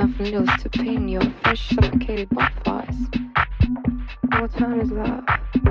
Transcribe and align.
enough 0.00 0.18
needles 0.20 0.48
to 0.62 0.68
pin 0.70 1.08
your 1.08 1.20
fresh 1.42 1.68
suffocated 1.68 2.30
butterflies. 2.30 2.96
What 4.30 4.50
time 4.52 4.80
is 4.80 4.90
love, 4.90 5.26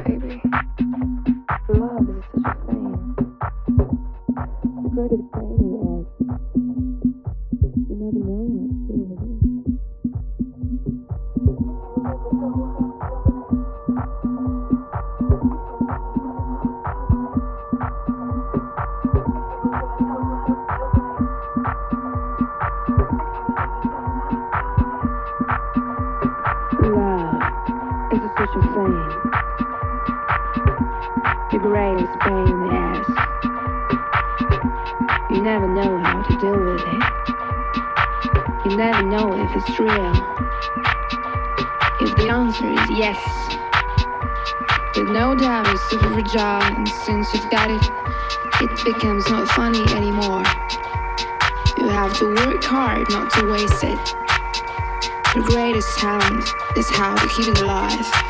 baby? 0.06 0.40
Love 1.70 2.10
is 2.10 2.24
such 2.36 2.46
a 2.46 2.66
thing. 2.68 3.16
Pretty 4.94 5.18
thing, 5.34 5.89
You 35.40 35.46
never 35.46 35.70
know 35.70 35.98
how 36.00 36.22
to 36.22 36.36
deal 36.36 36.60
with 36.60 36.82
it. 36.86 37.02
You 38.66 38.76
never 38.76 39.04
know 39.04 39.32
if 39.42 39.56
it's 39.56 39.80
real. 39.80 40.12
If 42.02 42.14
the 42.18 42.28
answer 42.30 42.68
is 42.68 42.90
yes, 42.90 43.18
with 44.98 45.08
no 45.08 45.36
doubt 45.36 45.70
it's 45.70 45.82
super 45.90 46.10
fragile, 46.10 46.62
and 46.76 46.90
since 46.90 47.34
you've 47.34 47.50
got 47.50 47.72
it, 47.72 47.82
it 48.60 48.84
becomes 48.84 49.30
not 49.30 49.48
funny 49.48 49.86
anymore. 49.94 50.44
You 51.78 51.88
have 51.88 52.14
to 52.18 52.26
work 52.36 52.62
hard 52.66 53.10
not 53.10 53.32
to 53.36 53.46
waste 53.50 53.82
it. 53.86 54.16
Your 55.36 55.46
greatest 55.46 55.98
talent 56.00 56.50
is 56.76 56.90
how 56.90 57.16
to 57.16 57.28
keep 57.30 57.48
it 57.48 57.62
alive. 57.62 58.29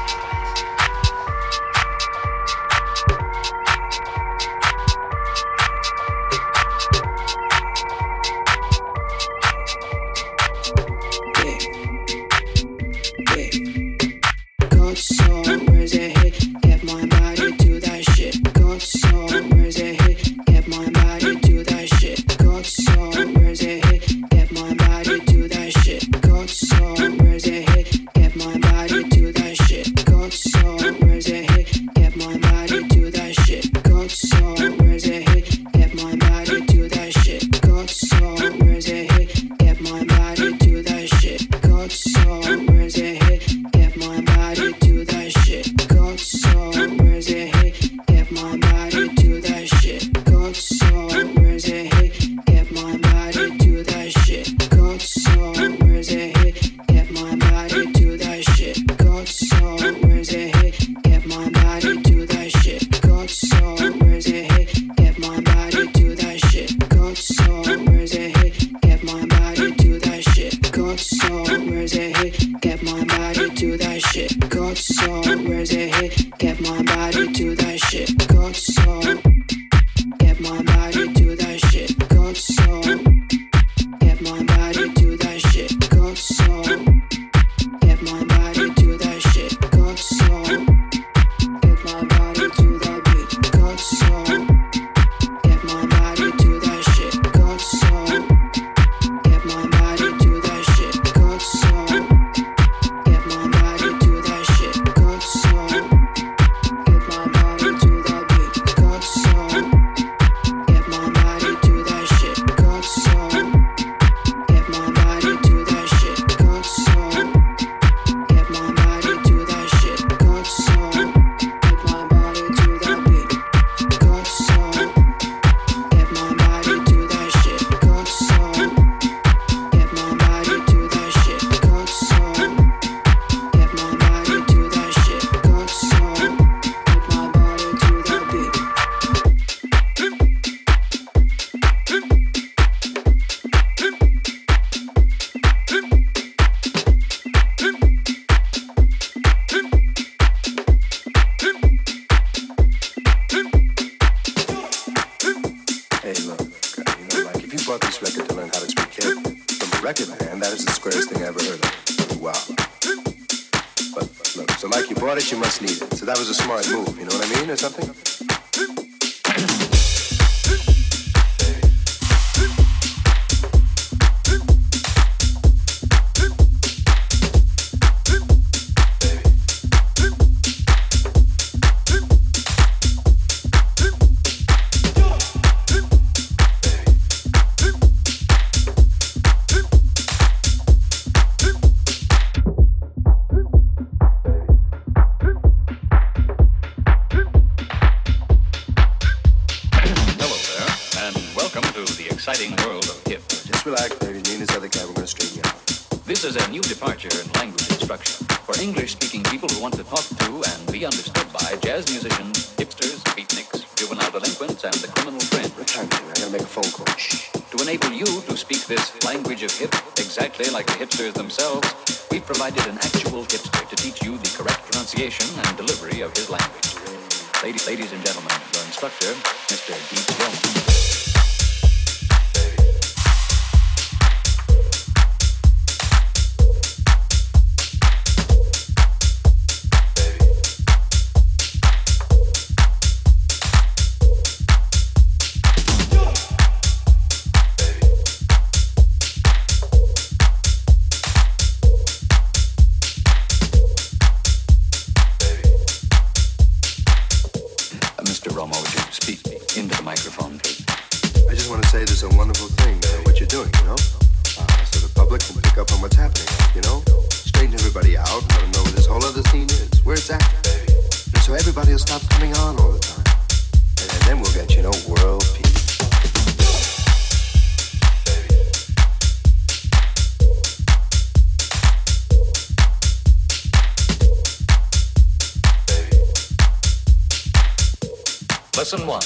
Lesson 288.72 288.86
one. 288.86 289.02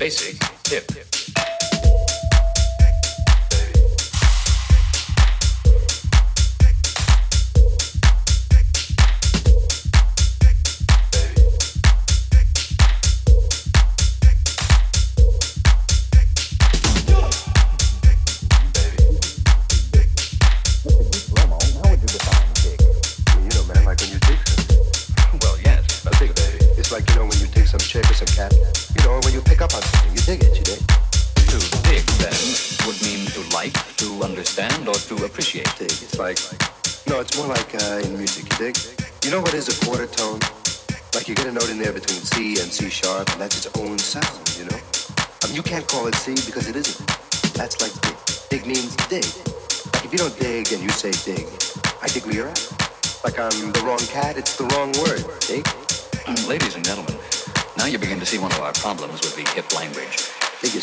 Basic 0.00 0.42
hip. 0.68 1.09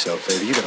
Yourself, 0.07 0.27
baby. 0.29 0.47
You 0.47 0.53
got 0.53 0.66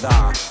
don't 0.00 0.49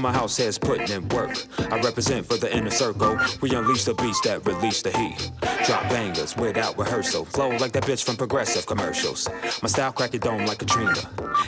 to 0.00 0.02
my 0.02 0.12
house 0.12 0.36
has 0.38 0.58
putting 0.58 0.88
in 0.90 1.08
work. 1.10 1.36
I 1.70 1.80
represent 1.80 2.26
for 2.26 2.36
the 2.36 2.54
inner 2.54 2.70
circle. 2.70 3.18
We 3.40 3.54
unleash 3.54 3.84
the 3.84 3.94
beast 3.94 4.24
that 4.24 4.46
release 4.46 4.82
the 4.82 4.90
heat. 4.90 5.30
Drop 5.66 5.82
bangers 5.88 6.36
without 6.36 6.78
rehearsal. 6.78 7.24
Flow 7.24 7.50
like 7.56 7.72
that 7.72 7.84
bitch 7.84 8.04
from 8.04 8.16
progressive 8.16 8.66
commercials. 8.66 9.28
My 9.62 9.68
style 9.68 9.92
crack 9.92 10.12
your 10.12 10.20
dome 10.20 10.46
like 10.46 10.58
Katrina. 10.58 10.94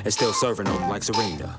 And 0.04 0.12
still 0.12 0.32
serving 0.32 0.66
them 0.66 0.88
like 0.88 1.02
Serena. 1.02 1.56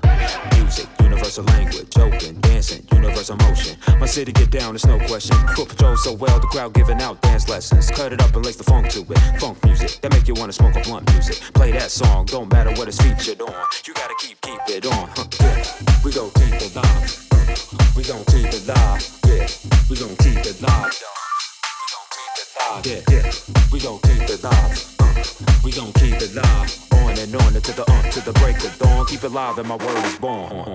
Music, 0.55 0.87
universal 1.01 1.43
language. 1.45 1.97
Open, 1.97 2.39
dancing, 2.41 2.85
universal 2.91 3.37
motion. 3.37 3.77
My 3.99 4.05
city 4.05 4.31
get 4.31 4.51
down, 4.51 4.75
it's 4.75 4.85
no 4.85 4.99
question. 5.07 5.35
Foot 5.55 5.69
patrol 5.69 5.97
so 5.97 6.13
well, 6.13 6.39
the 6.39 6.47
crowd 6.47 6.73
giving 6.73 7.01
out 7.01 7.21
dance 7.21 7.49
lessons. 7.49 7.89
Cut 7.91 8.13
it 8.13 8.21
up 8.21 8.35
and 8.35 8.45
lace 8.45 8.57
the 8.57 8.63
funk 8.63 8.89
to 8.89 9.01
it. 9.01 9.39
Funk 9.39 9.63
music, 9.63 9.99
that 10.01 10.11
make 10.11 10.27
you 10.27 10.33
wanna 10.35 10.53
smoke 10.53 10.75
a 10.75 10.81
blunt 10.81 11.11
music. 11.13 11.37
Play 11.53 11.71
that 11.71 11.91
song, 11.91 12.25
don't 12.25 12.51
matter 12.51 12.71
what 12.71 12.87
it's 12.87 13.01
featured 13.01 13.41
on. 13.41 13.65
You 13.85 13.93
gotta 13.93 14.15
keep, 14.19 14.39
keep 14.41 14.59
it 14.67 14.85
on. 14.85 15.09
Huh. 15.15 15.82
We 16.03 16.11
gon' 16.11 16.29
keep 16.31 16.53
it 16.53 16.75
live. 16.75 17.95
We 17.95 18.03
gon' 18.03 18.25
keep 18.25 18.47
it 18.47 18.67
live. 18.67 19.09
Yeah. 19.25 19.47
We 19.89 19.95
gon' 19.95 20.15
keep 20.17 20.45
it 20.45 20.61
live. 20.61 20.91
We 20.91 21.87
gon' 21.93 22.07
keep 22.11 22.35
it 22.35 22.49
live, 22.59 22.85
yeah, 22.85 23.01
yeah. 23.09 23.31
We 23.71 23.79
gon' 23.79 23.99
keep 23.99 24.29
it 24.29 24.43
live. 24.43 25.63
We 25.63 25.71
gon' 25.71 25.93
keep 25.93 26.21
it 26.21 26.35
live. 26.35 26.93
On 26.93 27.17
and 27.17 27.35
on 27.35 27.55
until 27.55 27.75
the 27.75 27.93
the 28.25 28.33
break 28.39 28.57
of 28.63 28.77
dawn. 28.79 29.05
Keep 29.05 29.23
it 29.23 29.31
live 29.31 29.57
and 29.59 29.67
my 29.67 29.75
word 29.75 30.05
is 30.05 30.17
born. 30.17 30.73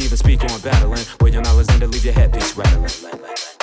fever, 0.00 0.16
speak 0.16 0.42
on 0.44 0.60
battling. 0.60 1.04
Where 1.20 1.32
your 1.32 1.42
knowledge 1.42 1.68
under, 1.70 1.86
leave 1.86 2.04
your 2.04 2.14
head 2.14 2.32
bitch 2.32 2.56
rattling. 2.56 3.55